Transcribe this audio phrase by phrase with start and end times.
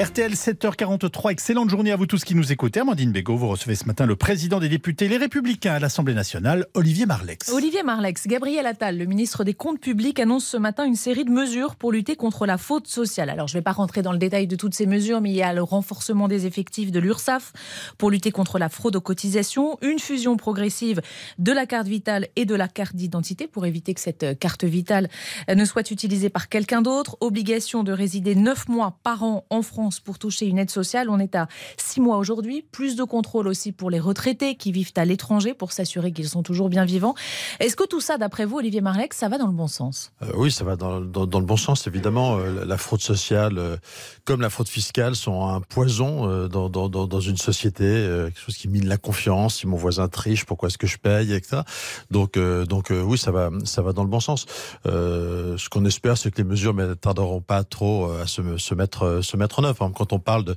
[0.00, 2.80] RTL 7h43, excellente journée à vous tous qui nous écoutez.
[2.80, 6.66] Amandine Bégaud, vous recevez ce matin le président des députés Les Républicains à l'Assemblée nationale,
[6.72, 7.50] Olivier Marlex.
[7.50, 11.30] Olivier Marlex, Gabriel Attal, le ministre des Comptes publics, annonce ce matin une série de
[11.30, 13.28] mesures pour lutter contre la faute sociale.
[13.28, 15.36] Alors je ne vais pas rentrer dans le détail de toutes ces mesures, mais il
[15.36, 17.52] y a le renforcement des effectifs de l'URSSAF
[17.98, 21.02] pour lutter contre la fraude aux cotisations, une fusion progressive
[21.38, 25.10] de la carte vitale et de la carte d'identité pour éviter que cette carte vitale
[25.54, 29.89] ne soit utilisée par quelqu'un d'autre, obligation de résider 9 mois par an en France
[29.98, 31.10] pour toucher une aide sociale.
[31.10, 32.64] On est à six mois aujourd'hui.
[32.70, 36.42] Plus de contrôle aussi pour les retraités qui vivent à l'étranger pour s'assurer qu'ils sont
[36.42, 37.14] toujours bien vivants.
[37.58, 40.12] Est-ce que tout ça, d'après vous, Olivier Marlex, ça va dans le bon sens?
[40.22, 41.86] Euh, Oui, ça va dans, le bon sens.
[41.86, 43.76] Évidemment, euh, la fraude sociale, euh,
[44.24, 48.96] comme la fraude fiscale, sont un poison dans, une société, quelque chose qui mine la
[48.96, 49.56] confiance.
[49.56, 51.62] Si mon voisin triche, pourquoi est-ce que je paye, etc.
[52.10, 54.46] Donc, donc oui, ça va, ça va dans le bon sens.
[54.84, 59.64] ce qu'on espère, c'est que les mesures ne tarderont pas trop à se mettre en
[59.64, 60.54] œuvre quand on parle de,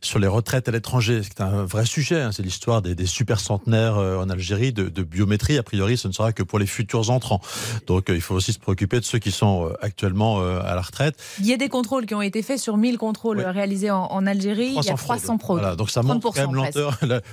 [0.00, 2.20] sur les retraites à l'étranger, c'est un vrai sujet.
[2.20, 2.32] Hein.
[2.32, 5.58] c'est l'histoire des, des, super centenaires euh, en Algérie de, de, biométrie.
[5.58, 7.40] A priori, ce ne sera que pour les futurs entrants.
[7.86, 10.80] Donc, euh, il faut aussi se préoccuper de ceux qui sont euh, actuellement à la
[10.80, 11.16] retraite.
[11.38, 14.74] Il y a des contrôles qui ont été faits sur 1000 contrôles réalisés en, Algérie.
[14.76, 15.60] Il y a 300 fraudes.
[15.60, 16.70] Voilà, donc ça montre quand même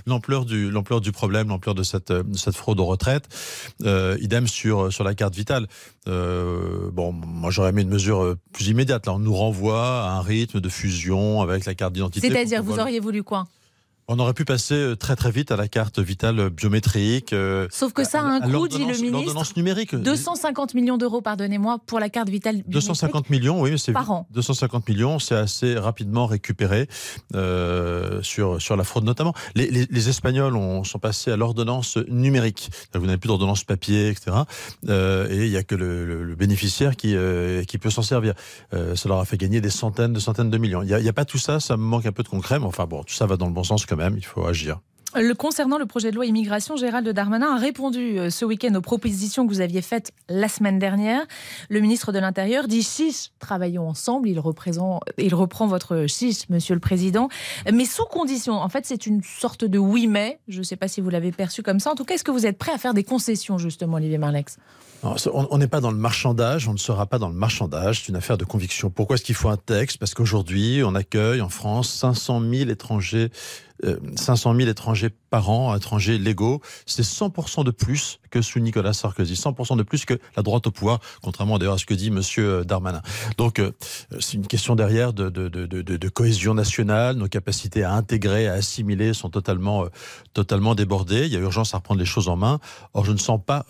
[0.05, 3.27] l'ampleur du, l'ampleur du problème, l'ampleur de cette, cette fraude aux retraites.
[3.83, 5.67] Euh, idem sur, sur la carte vitale.
[6.07, 9.05] Euh, bon, moi j'aurais aimé une mesure plus immédiate.
[9.05, 12.27] Là, on nous renvoie à un rythme de fusion avec la carte d'identité.
[12.27, 13.45] C'est-à-dire, vous auriez voulu quoi?
[14.11, 17.31] On aurait pu passer euh, très très vite à la carte vitale biométrique.
[17.31, 19.53] Euh, Sauf que ça a un coût, dit le ministre.
[19.55, 19.95] Numérique.
[19.95, 22.73] 250 millions d'euros, pardonnez-moi, pour la carte vitale biométrique.
[22.73, 24.27] 250 millions, oui, c'est par an.
[24.31, 26.87] 250 millions, c'est assez rapidement récupéré
[27.35, 29.33] euh, sur sur la fraude notamment.
[29.55, 32.69] Les, les, les Espagnols ont, sont passés à l'ordonnance numérique.
[32.93, 34.37] Vous n'avez plus d'ordonnance papier, etc.
[34.89, 38.33] Euh, et il n'y a que le, le, bénéficiaire qui euh, qui peut s'en servir.
[38.73, 40.81] Euh, ça leur a fait gagner des centaines de centaines de millions.
[40.81, 42.65] Il n'y a, a, pas tout ça, ça me manque un peu de concret, mais
[42.65, 44.79] enfin bon, tout ça va dans le bon sens quand même il faut agir.
[45.13, 48.81] Le, concernant le projet de loi immigration, Gérald Darmanin a répondu euh, ce week-end aux
[48.81, 51.25] propositions que vous aviez faites la semaine dernière.
[51.69, 54.29] Le ministre de l'Intérieur dit chiche, travaillons ensemble.
[54.29, 57.27] Il, représente, il reprend votre chiche, monsieur le Président,
[57.73, 58.53] mais sous condition.
[58.53, 60.39] En fait, c'est une sorte de oui mais.
[60.47, 61.91] Je ne sais pas si vous l'avez perçu comme ça.
[61.91, 64.59] En tout cas, est-ce que vous êtes prêt à faire des concessions, justement, Olivier Marlex?
[65.03, 68.15] On n'est pas dans le marchandage, on ne sera pas dans le marchandage, c'est une
[68.15, 68.91] affaire de conviction.
[68.91, 69.97] Pourquoi est-ce qu'il faut un texte?
[69.97, 73.31] Parce qu'aujourd'hui, on accueille en France 500 000 étrangers
[74.17, 76.61] 500 000 étrangers par an, étrangers légaux.
[76.85, 80.71] C'est 100% de plus que sous Nicolas Sarkozy, 100% de plus que la droite au
[80.71, 83.01] pouvoir, contrairement d'ailleurs à ce que dit Monsieur euh, Darmanin.
[83.37, 83.71] Donc euh,
[84.19, 87.15] c'est une question derrière de, de, de, cohésion nationale.
[87.15, 89.87] Nos capacités à intégrer, à assimiler sont totalement, euh,
[90.33, 91.25] totalement débordées.
[91.25, 92.59] Il y a urgence à reprendre les choses en main.
[92.93, 93.65] Or, je ne sens pas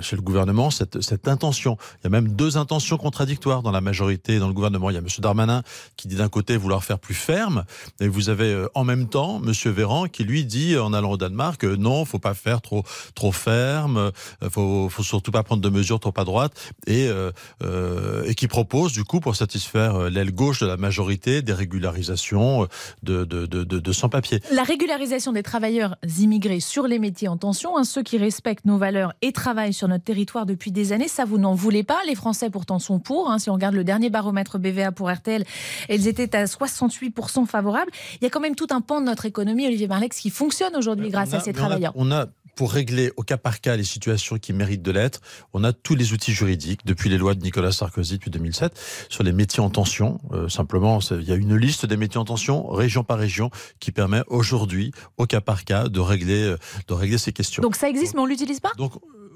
[0.00, 1.76] chez le gouvernement cette, cette intention.
[2.00, 4.90] Il y a même deux intentions contradictoires dans la majorité dans le gouvernement.
[4.90, 5.62] Il y a Monsieur Darmanin
[5.96, 7.64] qui dit d'un côté vouloir faire plus ferme,
[8.00, 12.04] et vous avez en même temps Monsieur Véran qui lui dit allant au Danemark non,
[12.04, 13.96] faut pas faire trop trop ferme,
[14.42, 16.52] euh, faut faut surtout pas prendre de mesures trop à droite
[16.86, 17.30] et euh,
[17.62, 22.66] euh, qui propose du coup pour satisfaire l'aile gauche de la majorité des régularisations
[23.02, 24.40] de sans-papiers.
[24.52, 28.78] La régularisation des travailleurs immigrés sur les métiers en tension, hein, ceux qui respectent nos
[28.78, 31.98] valeurs et travaillent sur notre territoire depuis des années, ça vous n'en voulez pas.
[32.06, 33.30] Les Français pourtant sont pour.
[33.30, 33.38] Hein.
[33.38, 35.44] si on regarde le dernier baromètre BVA pour RTL,
[35.88, 37.90] elles étaient à 68% favorables.
[38.20, 40.74] Il y a quand même tout un pan de notre économie, Olivier Marlex, qui fonctionne
[40.88, 41.92] euh, grâce à ces travailleurs.
[41.94, 45.20] On a, pour régler au cas par cas les situations qui méritent de l'être,
[45.52, 48.78] on a tous les outils juridiques, depuis les lois de Nicolas Sarkozy depuis 2007,
[49.08, 50.20] sur les métiers en tension.
[50.32, 53.50] Euh, simplement, il y a une liste des métiers en tension, région par région,
[53.80, 56.56] qui permet aujourd'hui, au cas par cas, de régler, euh,
[56.88, 57.62] de régler ces questions.
[57.62, 58.72] Donc ça existe, mais on l'utilise pas?
[58.76, 58.92] Donc,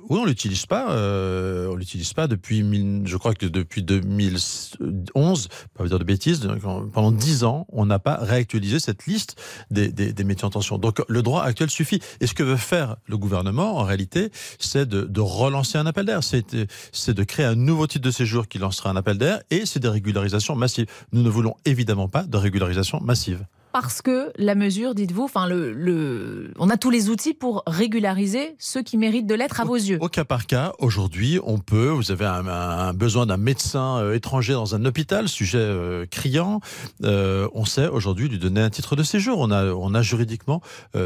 [0.09, 0.91] oui, on l'utilise pas.
[0.91, 2.65] Euh, on l'utilise pas depuis,
[3.05, 6.49] je crois que depuis 2011, pas dire de bêtises,
[6.93, 9.41] pendant dix ans, on n'a pas réactualisé cette liste
[9.71, 10.79] des, des, des, métiers en tension.
[10.79, 12.01] Donc le droit actuel suffit.
[12.21, 16.07] Et ce que veut faire le gouvernement, en réalité, c'est de, de, relancer un appel
[16.07, 16.21] d'air.
[16.23, 19.81] C'est de créer un nouveau titre de séjour qui lancera un appel d'air et c'est
[19.81, 20.87] des régularisations massives.
[21.13, 23.45] Nous ne voulons évidemment pas de régularisation massive
[23.79, 28.57] parce que la mesure, dites-vous, enfin le, le, on a tous les outils pour régulariser
[28.59, 29.99] ceux qui méritent de l'être à vos yeux.
[30.01, 31.89] Au cas par cas, aujourd'hui, on peut.
[31.89, 36.63] Vous avez un, besoin d'un médecin euh, étranger dans un hôpital, sujet euh, criant.
[37.05, 39.41] Euh, on sait aujourd'hui lui donner un titre de séjour.
[39.41, 40.63] On a, on a juridiquement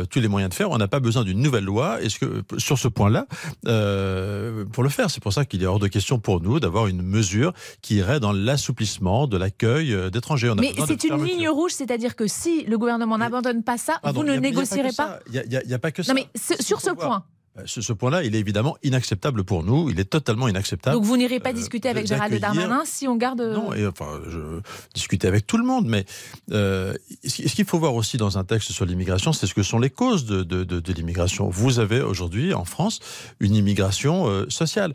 [0.08, 0.70] tous les moyens de faire.
[0.70, 2.00] On n'a pas besoin d'une nouvelle loi.
[2.00, 3.26] Est-ce que sur ce point-là,
[3.64, 7.02] pour le faire, c'est pour ça qu'il est hors de question pour nous d'avoir une
[7.02, 7.52] mesure
[7.82, 10.54] qui irait dans l'assouplissement de l'accueil d'étrangers.
[10.56, 14.36] Mais c'est une ligne rouge, c'est-à-dire que si le gouvernement n'abandonne pas ça, vous ne
[14.36, 16.12] négocierez pas Il n'y a, pas que ça.
[16.12, 16.28] Non, mais
[16.60, 17.24] sur ce point,
[17.58, 19.90] Euh, ce, point-là, il est évidemment inacceptable pour nous.
[19.90, 20.94] Il est totalement inacceptable.
[20.94, 23.40] Donc vous n'irez pas euh, discuter avec Gérald Darmanin si on garde.
[23.40, 24.60] Non, et enfin, je
[24.94, 26.04] discuter avec tout le monde, mais
[26.52, 29.78] euh, ce qu'il faut voir aussi dans un texte sur l'immigration, c'est ce que sont
[29.78, 31.48] les causes de, de, de, l'immigration.
[31.48, 33.00] Vous avez aujourd'hui en France
[33.40, 34.94] une immigration sociale.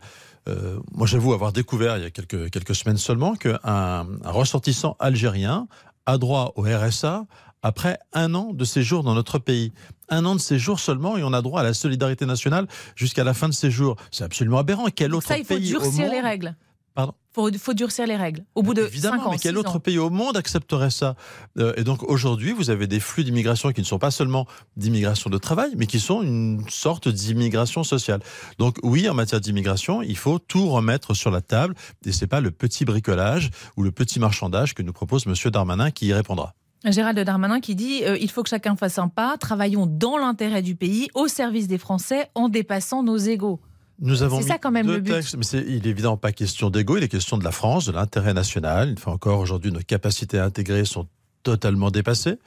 [0.92, 5.68] moi, j'avoue avoir découvert il y a quelques, quelques semaines seulement qu'un un ressortissant algérien
[6.06, 7.26] a droit au RSA
[7.66, 9.72] après un an de séjour dans notre pays.
[10.08, 13.34] Un an de séjour seulement et on a droit à la solidarité nationale jusqu'à la
[13.34, 13.96] fin de séjour.
[14.12, 14.86] C'est absolument aberrant.
[14.94, 16.54] Quel autre ça, il faut durcir les règles.
[16.94, 17.12] Pardon
[17.50, 18.44] il faut, durcir les règles.
[18.54, 21.16] Au bout de Évidemment, ans, mais quel autre pays au monde accepterait ça
[21.58, 24.46] euh, Et donc aujourd'hui, vous avez des flux d'immigration qui ne sont pas seulement
[24.76, 28.20] d'immigration de travail, mais qui sont une sorte d'immigration sociale.
[28.58, 31.74] Donc oui, en matière d'immigration, il faut tout remettre sur la table,
[32.06, 35.90] et c'est pas le petit bricolage ou le petit marchandage que nous propose Monsieur Darmanin
[35.90, 36.54] qui y répondra.
[36.84, 40.62] Gérald Darmanin qui dit euh, il faut que chacun fasse un pas, travaillons dans l'intérêt
[40.62, 43.60] du pays, au service des Français, en dépassant nos égaux.
[43.98, 45.12] Nous avons c'est ça quand même le but.
[45.12, 47.92] Textes, mais il n'est évidemment pas question d'ego, il est question de la France, de
[47.92, 48.90] l'intérêt national.
[48.90, 51.06] Une fois encore, aujourd'hui, nos capacités à intégrer sont
[51.46, 52.38] totalement dépassé.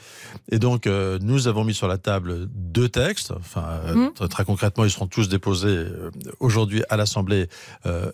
[0.52, 3.32] Et donc, euh, nous avons mis sur la table deux textes.
[3.32, 4.28] Enfin, euh, mmh.
[4.28, 6.12] très concrètement, ils seront tous déposés euh,
[6.42, 7.48] aujourd'hui à l'Assemblée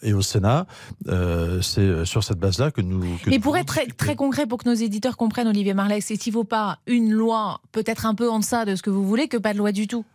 [0.03, 0.67] et au Sénat.
[1.61, 3.17] c'est sur cette base-là que nous.
[3.23, 6.13] Que Mais pour être très, très, concret, pour que nos éditeurs comprennent, Olivier Marleix, est-ce
[6.13, 9.07] qu'il ne vaut pas une loi peut-être un peu en deçà de ce que vous
[9.07, 10.05] voulez que pas de loi du tout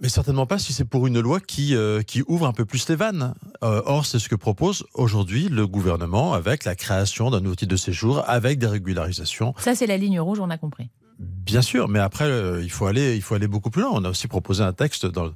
[0.00, 2.88] mais certainement pas si c'est pour une loi qui, euh, qui ouvre un peu plus
[2.88, 3.34] les vannes.
[3.62, 7.76] Euh, or, c'est ce que propose aujourd'hui le gouvernement avec la création d'un titre de
[7.76, 9.54] séjour, avec des régularisations.
[9.58, 10.90] Ça, c'est la ligne rouge, on a compris.
[11.52, 13.90] Bien sûr, mais après, euh, il, faut aller, il faut aller beaucoup plus loin.
[13.94, 15.06] On a aussi proposé un texte.
[15.06, 15.32] Dans...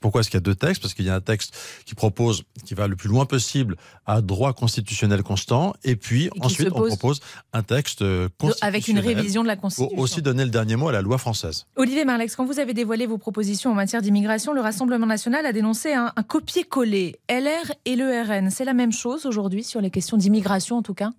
[0.00, 0.82] Pourquoi est-ce qu'il y a deux textes?
[0.82, 1.56] Parce qu'il y a un texte
[1.86, 3.76] qui propose, qui va le plus loin possible
[4.06, 7.20] à droit constitutionnel constant, et puis ensuite on propose
[7.52, 8.00] un texte
[8.38, 8.54] constitutionnel.
[8.62, 9.94] Avec une révision de la Constitution.
[9.94, 11.66] Pour aussi donner le dernier mot à la loi française.
[11.76, 15.52] Olivier Marlex, quand vous avez dévoilé vos propositions en matière d'immigration, le Rassemblement national a
[15.52, 17.16] dénoncé un, un copier-coller.
[17.28, 20.94] LR et le RN, c'est la même chose aujourd'hui sur les questions d'immigration en tout
[20.94, 21.10] cas?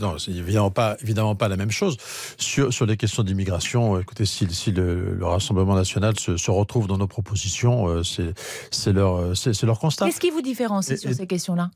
[0.00, 1.96] Non, c'est évidemment pas, évidemment pas la même chose.
[2.38, 6.86] Sur, sur les questions d'immigration, euh, écoutez, si, si le, Rassemblement national se, se, retrouve
[6.86, 10.06] dans nos propositions, euh, c'est leur, euh, c'est leur constat.
[10.06, 11.70] Qu'est-ce qui vous différencie sur ces questions-là?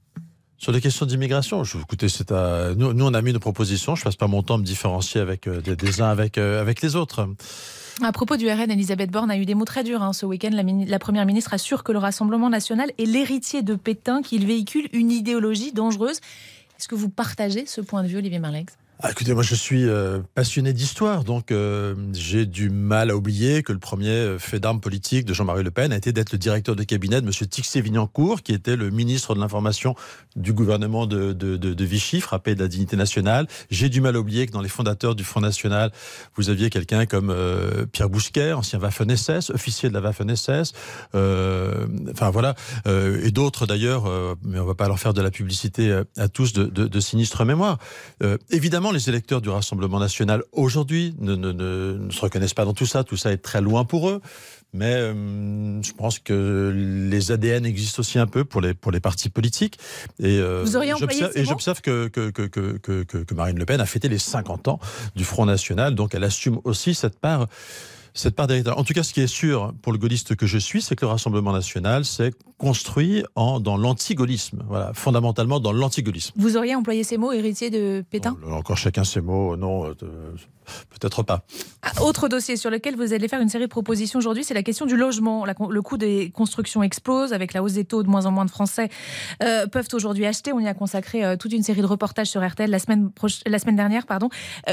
[0.58, 3.94] Sur les questions d'immigration, écoutez, c'est à nous, nous, on a mis nos propositions.
[3.94, 7.28] Je passe pas mon temps à me différencier avec des, uns avec avec les autres.
[8.02, 10.50] À propos du RN, Elisabeth Borne a eu des mots très durs hein, ce week-end.
[10.52, 14.88] La, la, première ministre assure que le Rassemblement national est l'héritier de Pétain, qu'il véhicule
[14.92, 16.20] une idéologie dangereuse
[16.78, 19.88] est-ce que vous partagez ce point de vue, Olivier Marlex ah, écoutez, moi je suis
[19.88, 24.58] euh, passionné d'histoire, donc euh, j'ai du mal à oublier que le premier euh, fait
[24.58, 27.32] d'armes politique de Jean-Marie Le Pen a été d'être le directeur de cabinet de M.
[27.32, 29.94] Tixé-Vignancourt, qui était le ministre de l'Information
[30.34, 33.46] du gouvernement de, de, Vichy, frappé de la dignité nationale.
[33.70, 35.92] J'ai du mal à oublier que dans les fondateurs du Front National,
[36.34, 37.34] vous aviez quelqu'un comme
[37.92, 40.72] Pierre Bousquet, ancien Waffen-SS, officier de la Waffen-SS,
[41.14, 42.54] enfin voilà,
[42.86, 47.00] et d'autres d'ailleurs, mais on va pas leur faire de la publicité à tous de
[47.00, 47.78] sinistre mémoire.
[48.50, 53.04] évidemment, les électeurs du Rassemblement national aujourd'hui ne, ne, se reconnaissent pas dans tout ça?
[53.04, 54.20] Tout ça est très loin pour eux.
[54.74, 56.72] Mais euh, je pense que
[57.10, 59.78] les ADN existent aussi un peu pour les, pour les partis politiques.
[60.18, 64.68] Et, euh, j'observe que que, que, que, que, Marine Le Pen a fêté les 50
[64.68, 64.78] ans
[65.16, 65.94] du Front National.
[65.94, 67.46] Donc elle assume aussi cette part
[68.18, 68.74] cette part d'héritage.
[68.76, 71.04] En tout cas, ce qui est sûr pour le gaulliste que je suis, c'est que
[71.04, 76.32] le Rassemblement national s'est construit en, dans l'antigaullisme, voilà, fondamentalement dans l'antigaullisme.
[76.36, 79.94] Vous auriez employé ces mots, héritier de Pétain oh, Encore chacun ses mots, non, euh,
[80.90, 81.44] peut-être pas.
[81.82, 84.64] Ah, autre dossier sur lequel vous allez faire une série de propositions aujourd'hui, c'est la
[84.64, 85.46] question du logement.
[85.46, 88.02] le coût des constructions explose avec la hausse des taux.
[88.02, 88.88] De moins en moins de Français
[89.42, 90.52] euh, peuvent aujourd'hui acheter.
[90.52, 93.10] On y a consacré euh, toute une série de reportages sur RTL la semaine,
[93.46, 94.06] la semaine dernière.
[94.06, 94.28] Pardon.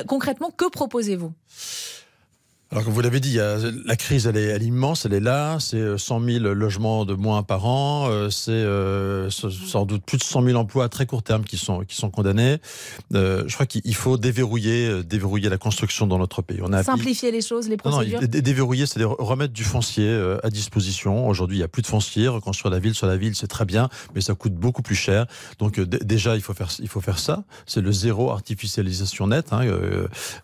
[0.07, 1.33] concrètement, que proposez-vous?
[2.71, 5.57] Alors, comme vous l'avez dit, la crise, elle est, immense, elle est là.
[5.59, 8.07] C'est 100 euh, 000 logements de moins par an.
[8.09, 11.57] Euh, c'est euh, sans doute plus de 100 000 emplois à très court terme qui
[11.57, 12.57] sont, qui sont condamnés.
[13.11, 16.59] je crois qu'il faut déverrouiller, déverrouiller la construction dans notre pays.
[16.63, 20.11] On a Simplifier les choses, les procédures non, Déverrouiller, c'est remettre du foncier
[20.43, 21.27] à disposition.
[21.27, 22.27] Aujourd'hui, il n'y a plus de foncier.
[22.27, 25.27] Reconstruire la ville sur la ville, c'est très bien, mais ça coûte beaucoup plus cher.
[25.59, 27.43] Donc, déjà, il faut faire, il faut faire ça.
[27.67, 29.61] C'est le zéro artificialisation nette hein,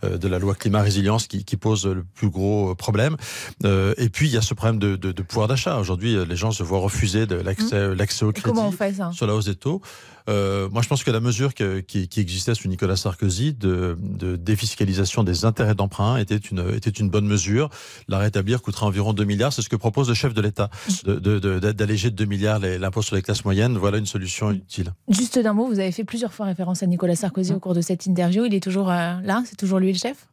[0.03, 3.17] de la loi climat résilience qui, qui pose le plus gros problème.
[3.65, 5.77] Euh, et puis il y a ce problème de, de, de pouvoir d'achat.
[5.79, 7.93] Aujourd'hui, les gens se voient refuser l'accès mmh.
[7.93, 9.11] l'accès au crédit Comment on fait ça?
[9.13, 9.81] sur la hausse des taux.
[10.29, 14.35] Euh, moi, je pense que la mesure qui, qui, existait sous Nicolas Sarkozy de, de
[14.35, 17.69] défiscalisation des intérêts d'emprunt était une, était une bonne mesure.
[18.07, 19.53] La rétablir coûtera environ 2 milliards.
[19.53, 20.69] C'est ce que propose le chef de l'État,
[21.05, 23.77] d'alléger de, 2 milliards l'impôt sur les classes moyennes.
[23.77, 24.93] Voilà une solution utile.
[25.09, 27.81] Juste d'un mot, vous avez fait plusieurs fois référence à Nicolas Sarkozy au cours de
[27.81, 28.45] cette interview.
[28.45, 29.43] Il est toujours euh, là?
[29.45, 30.27] C'est toujours lui le chef?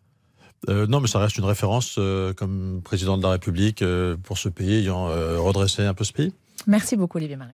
[0.69, 4.39] Euh, non, mais ça reste une référence euh, comme président de la République euh, pour
[4.39, 5.07] ce pays ayant
[5.43, 6.33] redressé un peu ce pays.
[6.67, 7.53] Merci beaucoup, Olivier Marais.